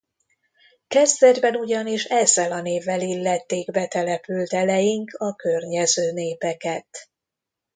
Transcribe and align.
Kezdetben 0.87 1.55
ugyanis 1.55 2.03
ezzel 2.05 2.51
a 2.51 2.61
névvel 2.61 3.01
illették 3.01 3.71
betelepült 3.71 4.53
eleink 4.53 5.13
a 5.17 5.35
környező 5.35 6.11
népeket. 6.11 7.09